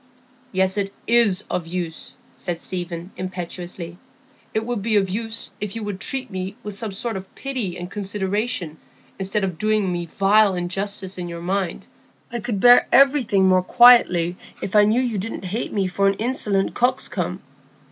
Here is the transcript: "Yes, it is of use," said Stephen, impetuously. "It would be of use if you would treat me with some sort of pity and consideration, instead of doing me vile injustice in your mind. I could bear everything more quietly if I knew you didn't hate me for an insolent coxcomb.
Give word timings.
"Yes, 0.51 0.77
it 0.77 0.91
is 1.05 1.43
of 1.47 1.67
use," 1.67 2.15
said 2.35 2.59
Stephen, 2.59 3.11
impetuously. 3.17 3.99
"It 4.51 4.65
would 4.65 4.81
be 4.81 4.95
of 4.95 5.11
use 5.11 5.51
if 5.61 5.75
you 5.75 5.83
would 5.83 5.99
treat 5.99 6.31
me 6.31 6.55
with 6.63 6.75
some 6.75 6.91
sort 6.91 7.17
of 7.17 7.35
pity 7.35 7.77
and 7.77 7.87
consideration, 7.91 8.79
instead 9.19 9.43
of 9.43 9.59
doing 9.59 9.91
me 9.93 10.07
vile 10.07 10.55
injustice 10.55 11.19
in 11.19 11.29
your 11.29 11.43
mind. 11.43 11.85
I 12.31 12.39
could 12.39 12.59
bear 12.59 12.87
everything 12.91 13.47
more 13.47 13.61
quietly 13.61 14.37
if 14.59 14.75
I 14.75 14.85
knew 14.85 15.01
you 15.01 15.19
didn't 15.19 15.45
hate 15.45 15.71
me 15.71 15.85
for 15.85 16.07
an 16.07 16.15
insolent 16.15 16.73
coxcomb. 16.73 17.39